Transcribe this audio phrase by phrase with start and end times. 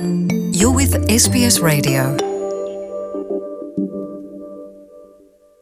[0.00, 2.16] You're with SBS Radio.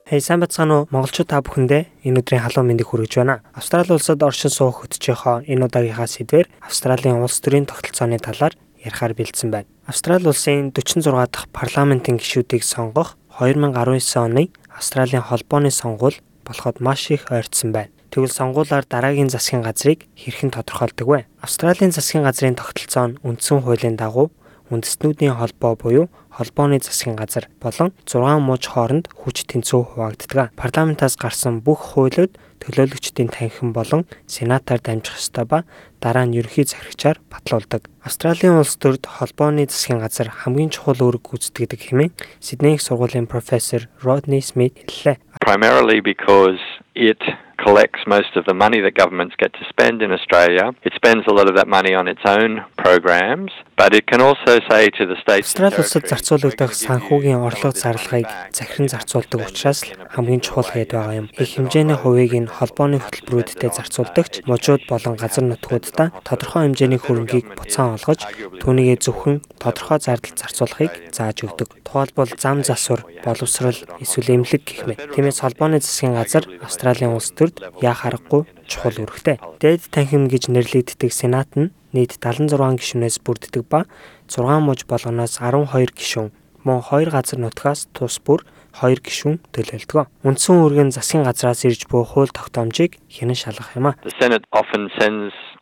[0.07, 3.43] Хей сайн бацгаана уу монголчууд та бүхэндээ энэ өдрийн халуун мэндийг хүргэж байна.
[3.51, 9.51] Австрали улсад оршин суух хөтжийнхөө энэ удаагийнхаа сэдвэр Австралийн улс төрийн тогтолцооны талаар ярихаар бэлдсэн
[9.51, 9.67] байна.
[9.91, 16.15] Австрали улсын 46 дахь парламентын гишүүдийг сонгох 2019 оны Австралийн холбооны сонгуул
[16.47, 17.98] болоход маш их ойртсон байна.
[18.09, 21.21] Тэгвэл сонгуулиар дараагийн засгийн газрыг хэрхэн тодорхойлдог вэ?
[21.45, 24.33] Австралийн засгийн газрын тогтолцоо нь үндсэн хуулийн дагуу
[24.73, 30.53] үндэстнүүдийн холбоо буюу холбооны засгийн газар болон 6 мууч хооронд хүч тэнцүү хуваагддаг.
[30.57, 35.65] Парламентаас гарсан бүх хуулиуд төлөөлөгчдийн танхим болон сенатаар дамжих ёстой ба
[36.05, 37.89] дараа нь ерөнхий захирагчаар батлуулдаг.
[38.05, 44.45] Австралийн улс төрд холбооны засгийн газар хамгийн чухал үүрэг гүйцэтгэдэг хэмээн Сиднейх сургуулийн профессор Rodney
[44.45, 45.17] Smith хэллээ.
[45.41, 46.61] primarily because
[46.95, 47.19] it
[47.59, 50.73] collects most of the money that governments get to spend in Australia.
[50.85, 54.53] It spends a lot of that money on its own programs, but it can also
[54.71, 58.27] say to the states Австрали улсад зарцуулагдах санхүүгийн орлого зарлагыг
[58.59, 61.27] захиран зарцуулдаг учраас хамгийн чухал хэд байгаа юм.
[61.43, 68.01] Их хэмжээний хувийг нь холбооны хөтөлбөрүүдэд зарцуулдагч мужууд болон газар нутгуудаа тодорхой хэмжээний хөрөнгийг буцаан
[68.01, 68.21] олгож
[68.65, 71.69] түүнийгээ зөвхөн тодорхой зардал зарцуулахыг зааж өгдөг.
[71.85, 75.01] Тухайлбал зам засвар, боловсрал, эсвэл эмнэлэг гэх мэт.
[75.13, 79.41] Тиймээс холбооны засгийн газар Австралийн улс төрд яа харахгүй чухал үүрэгтэй.
[79.61, 83.85] Дээд танхим гэж нэрлэгддэг Сенат нь нийт 76 гишүүнээс бүрддэг ба
[84.29, 86.31] 6 муж болгоноос 12 гишүүн
[86.65, 88.45] мөн 2 газар нутгаас тус бүр
[88.79, 90.07] 2 гишүүн төлөөлдөг.
[90.23, 93.99] Үндсэн үүрэг нь засгийн газраас ирж буй хууль тогтоомжийг хянан шалгах юм а.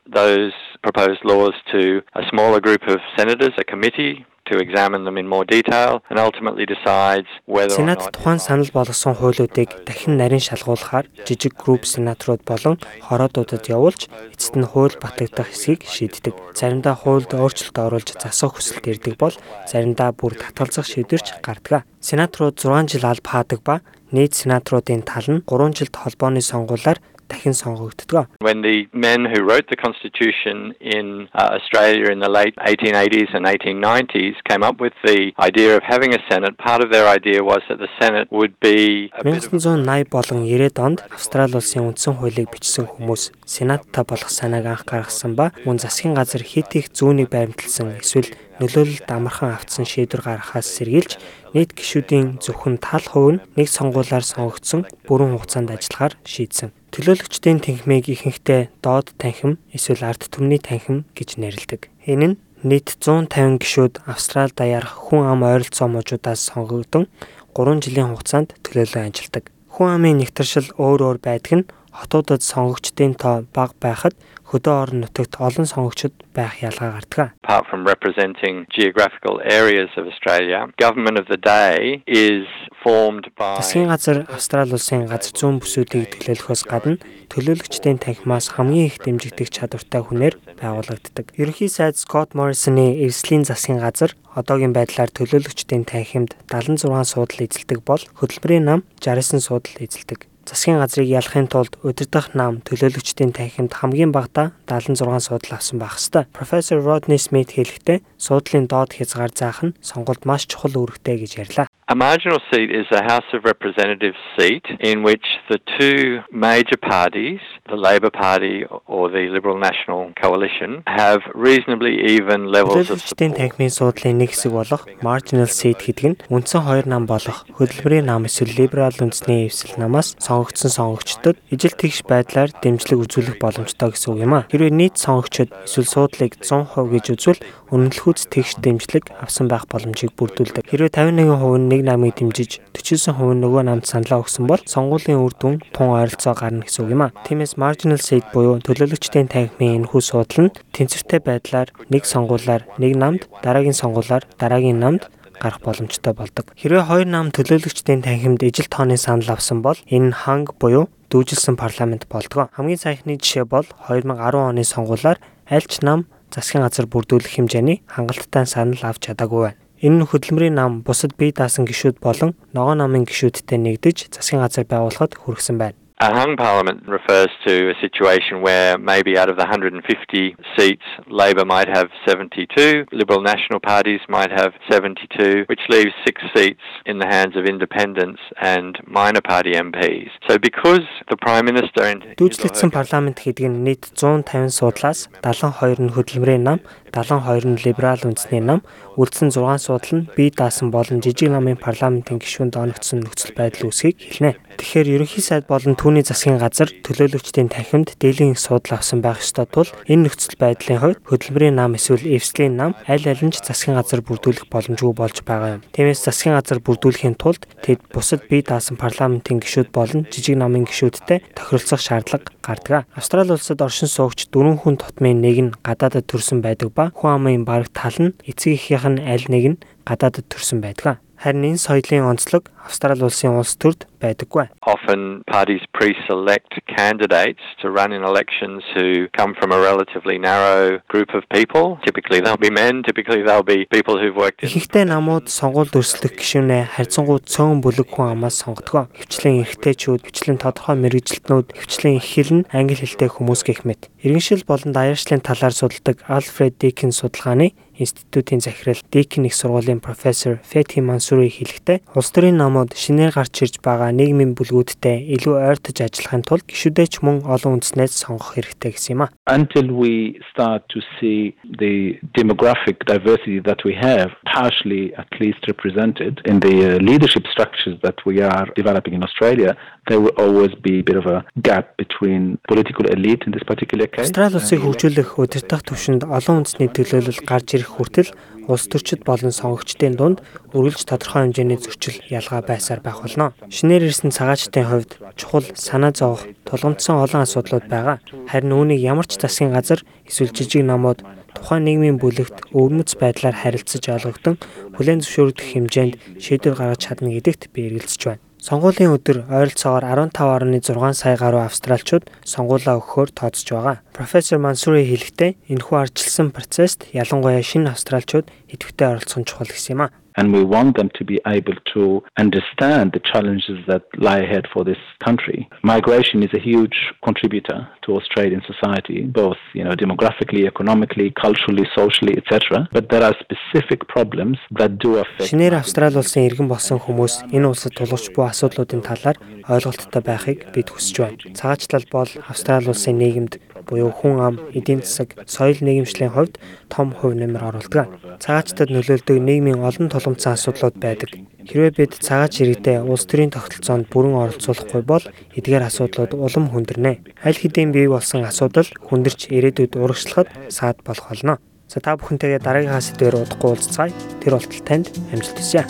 [0.07, 5.27] Those proposed laws to a smaller group of senators, a committee, to examine them in
[5.27, 11.07] more detail and ultimately decides whether or Сенат тухайн санал болгосон хуулиудыг дахин нарийн шалгуулахаар
[11.27, 16.35] жижиг групп сенаторууд болон хороодуудад явуулж эцэст нь хууль батлагдах хэсгийг шийддэг.
[16.55, 19.35] Заримдаа хуульд өөрчлөлт оруулж засах хүсэлт ирдэг бол
[19.67, 21.83] заримдаа бүр татгалзах шийдвэрч гардаг.
[21.99, 23.83] Сенаторууд 6 жил алба хаадаг ба
[24.15, 27.03] нийт сенаторуудын тал нь 3 жилд холбооны сонгуулиар
[27.47, 28.27] дахин сонгогддог.
[28.41, 33.47] When the men who wrote the Constitution in uh, Australia in the late 1880s and
[33.47, 37.63] 1890s came up with the idea of having a Senate, part of their idea was
[37.69, 42.15] that the Senate would be a bit of 1980 болон 90-ад онд Австрали улсын үндсэн
[42.19, 47.31] хуулийг бичсэн хүмүүс Сенатта болох санааг анх гаргасан ба мөн засгийн газар хит их зүүнийг
[47.31, 48.31] баримталсан эсвэл
[48.61, 51.21] нөлөөлөлд амархан автсан шийдвэр гаргахаас сэргийлж
[51.53, 56.73] нийт гишүүдийн зөвхөн тал хувь нь нэг сонгуулиар сонгогдсон бүрэн хугацаанд ажиллахаар шийдсэн.
[56.97, 61.93] Төлөөлөгчдийн танхимыг ихэнхдээ доод танхим эсвэл ард түмний танхим гэж нэрлэдэг.
[62.09, 67.05] Энэ нь нийт 150 гишүүд Австрали даяар хүн ам ойролцоо мужуудаас сонгогдсон
[67.53, 69.53] 3 жилийн хугацаанд төлөөлөн ажилладаг.
[69.77, 71.69] Хүн амын нэгтаршил өөр өөр байдаг нь
[72.01, 74.15] хотуудад сонгогчдын тоо бага байхад
[74.51, 77.35] хөдөө орон нутагт олон сонгогчд байх ялгаа гардаг.
[77.43, 82.47] apart from representing geographical areas of Australia, government of the day is
[82.85, 87.03] formed by Засгийн газар Австрали улсын газар зүүн бүсүүдийг төлөөлөхөөс гадна
[87.33, 91.35] төлөөлөгчдийн танхимаас хамгийн их дэмжигдэх чадвартай хүнээр байгуулагддаг.
[91.35, 98.03] Ерөнхий сайд Скот Моррисоны эвслийн засгийн газар одоогийн байдлаар төлөөлөгчдийн танхимд 76 суудал эзэлдэг бол
[98.21, 100.31] хөтөлбөрийн нам 69 суудал эзэлдэг.
[100.47, 106.31] Засгийн газрыг ялахын тулд удирдах нам төлөөлөгчдийн танхимд хамгийн багадаа 76 суудал авсан байх ёстой.
[106.31, 111.67] Профессор Rodney Smith хэлэхдээ суудлын доод хязгаар заах нь сонгуульд маш чухал үүрэгтэй гэж ярьлаа.
[111.89, 117.39] A marginal seat is a House of Representatives seat in which the two major parties,
[117.69, 123.39] the Labor Party or the Liberal National Coalition, have reasonably even levels of support.
[123.39, 128.27] танхимын суудлын нэг хэсэг болох marginal seat гэдэг нь үндсэн хоёр нам болох хөдөлмөрийн нам
[128.27, 134.27] эсвэл либерал үндэсний эвсэл намаас сонгогдсон сонгогчдод ижил тэгш байдлаар дэмжлэг үзүүлэх боломжтой гэсэн үг
[134.27, 134.47] юм а.
[134.51, 140.67] Хэрвээ нийт сонгогчид эсвэл суудлыг 100% гэж үзвэл үнэлэхүйц тэгш дэмжлэг авсан байх боломжийг бүрдүүлдэг.
[140.71, 145.35] Хэрвээ 51% нь нэг намыг дэмжиж 49% нь нөгөө намд саналаа өгсөн бол сонгуулийн үр
[145.35, 147.15] дүн тун ойролцоо гарна гэсэн үг юм а.
[147.27, 153.23] Тиймээс marginal seat буюу төлөөлөгчдийн танхимын энэхүү суудал нь тэнцвэртэй байдлаар нэг сонгуулиар нэг намд
[153.43, 155.11] дараагийн сонгуулиар дараагийн намд
[155.41, 156.53] гарах боломжтой болдог.
[156.57, 161.57] Хэрвээ хоёр нам төлөөлөгчдийн танхимд ижил тооны санал авсан бол энэ нь ханг буюу дүүжилсэн
[161.57, 162.51] парламент болдог.
[162.57, 168.47] Хамгийн саяхны жишээ бол 2010 оны сонгуулиар аль ч нам засгийн газар бүрдүүлэх хэмжээний хангалттай
[168.47, 169.61] санал авч чадаагүй байна.
[169.85, 174.65] Энэ нь хөдөлмөрийн нам бусад бие даасан гишүүд болон ногоо намын гишүүдтэй нэгдэж засгийн газар
[174.65, 175.77] байгуулахад хүргэсэн байна.
[176.02, 181.46] A hung parliament refers to a situation where maybe out of the 150 seats, Labor
[181.46, 187.06] might have 72, Liberal National parties might have 72, which leaves six seats in the
[187.06, 190.10] hands of independents and minor party MPs.
[190.28, 190.82] So because
[191.12, 196.66] the Prime Minister and Дүүжлэгдсэн парламент гэдэг нь нийт 150 суудлаас 72 нь хөдөлмөрийн нам,
[196.97, 198.65] 72 нь либерал үндэсний нам,
[198.97, 204.01] үлдсэн 6 судал нь бие даасан болон жижиг намын парламентын гишүүнд оногдсон нөхцөл байдал үүсгийг
[204.01, 204.41] хэлнэ.
[204.57, 209.45] Тэгэхээр ерөнхий сайд болон түүний засгийн газар төлөөлөгчдийн танхимд дийлэн их судал авсан байх ёстой
[209.45, 213.77] тул энэ нөхцөл байдлын хувьд хөдөлмөрийн нам эсвэл эвслийн нам аль аль нь ч засгийн
[213.77, 215.63] газар бүрдүүлэх боломжгүй болж байгаа юм.
[215.77, 221.21] Тиймээс засгийн газар бүрдүүлэхийн тулд тэд бусад бие даасан парламентын гишүүд болон жижиг намын гишүүдтэй
[221.37, 222.89] тохиролцох шаардлага гардаг.
[222.97, 227.45] Австрали улсад оршин суугч дөрвөн хүн тутмын нэг нь гадаадад төрсэн байдаг ба хүн амын
[227.49, 231.01] бараг тал нь эцэг эхийнх нь аль нэг нь гадаадад төрсэн байдаг.
[231.23, 234.51] Харин энэ соёлын онцлог Австрали улсын улс төрд байдаггүй.
[234.67, 241.15] Often parties pre-select candidates to run in elections who come from a relatively narrow group
[241.15, 241.79] of people.
[241.87, 246.19] Typically they'll be men, typically they'll be people who've worked in Ихэнхдээ намууд сонгуульд өрсөлдөх
[246.19, 248.91] гишүүнээ харьцангуй цөөн бүлэг хүн амаас сонгодог.
[248.99, 253.89] Хвчлэн эрэгтэйчүүд, хвчлэн тодорхой мэрэгжилтнүүд, хвчлэн их хэл нь англи хэлтэй хүмүүс гэх мэт.
[254.03, 260.81] Иргэншил болон даяаршлын талаар судалдаг Альфред Дикин судалгааны Институтын захирал Дикин их сургуулийн профессор Фэти
[260.81, 266.45] Мансури хэлэхдээ улс төрийн намууд шинээр гарч ирж байгаа нийгмийн бүлгүүдтэй илүү ойртож ажиллахын тулд
[266.49, 269.13] гишүүдээ ч мөн олон үндэснээс сонгох хэрэгтэй гэсэн юм а.
[269.29, 276.21] Until we start to see the demographic diversity that we have partially at least represented
[276.25, 279.57] in the leadership structures that we are developing in Australia,
[279.89, 283.87] there will always be a bit of a gap between political elite in this particular
[283.87, 284.09] case.
[284.09, 288.11] Австрали улсыг хөгжүүлэх удирдах төвшөнд олон үндэсний төлөөлөл гарч ирэх хүртэл
[288.47, 290.23] улс төрчид болон сонгогчдын дунд
[290.55, 293.35] үргэлж тодорхой хэмжээний зөрчил ялгаа байсаар байх болно.
[293.51, 297.99] Шинээр ирсэн цагаачтын хувьд чухал санаа зовох тулгамдсан олон асуудлууд байгаа.
[298.31, 301.03] Харин үүнийг ямар ч засгийн газар эсвэл жижиг намууд
[301.35, 304.37] тухайн нийгмийн бүлэгт өвмөц байдлаар харилцаж ойлгогдсон
[304.79, 308.26] хүлээн зөвшөөрөгдөх хэмжээнд шийдвэр гаргаж чадна гэдэгт би эргэлзэж байна.
[308.47, 313.83] Сонгуулийн өдөр ойролцоогоор 15.6 сая гаруй австралчууд сонгуулаа өгөхөөр тооцож байгаа.
[313.91, 319.83] Профессор Мансури хэлэхдээ энэхүү ардчилсан процесст ялангуяа шинэ австралчууд идэвхтэй оролцох нь чухал гэсэн юм
[319.83, 324.47] а and we want them to be able to understand the challenges that lie ahead
[324.53, 325.49] for this country.
[325.63, 332.15] Migration is a huge contributor to Australian society, both you know demographically, economically, culturally, socially,
[332.17, 332.69] etc.
[332.73, 335.31] But there are specific problems that do affect.
[335.31, 339.19] Шинээр Австрали улсын иргэн болсон хүмүүс энэ улсад тулгарч буй асуудлуудын талаар
[339.49, 341.19] ойлголттой байхыг бид хүсэж байна.
[341.39, 343.33] Цагаачлал бол Австрали улсын нийгэмд
[343.67, 346.39] буюу хүн ам, эдийн засаг, соёл нийгэмшлийн хувьд
[346.71, 347.91] том хувь нэмэр оруулдаг.
[348.23, 351.11] Цагаачтад нөлөөлдөг нийгмийн олон тулгымцсан асуудлууд байдаг.
[351.47, 355.05] Хэрвээ бид цагаач иргэдээ улс төрийн тогтолцоонд бүрэн оролцуулахгүй бол
[355.39, 357.23] эдгээр асуудлууд улам хүндэрнэ.
[357.23, 361.39] Аль хэдийн бий болсон асуудал хүндэрч ирээдүйд урагшлахад саад болох болно.
[361.71, 363.95] За та бүхэнтэйгээ дараагийн сэдвээр удахгүй уулзцаая.
[364.23, 365.67] Тэр болтол танд амжилт хүсье.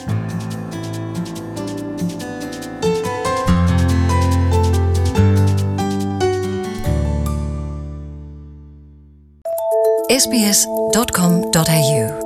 [10.18, 12.25] sbs.com.au